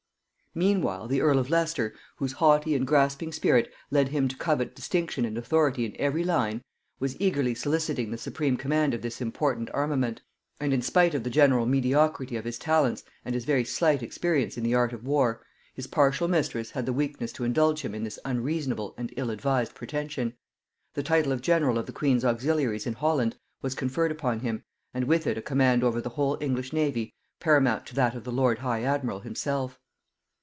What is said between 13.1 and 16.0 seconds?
and his very slight experience in the art of war, his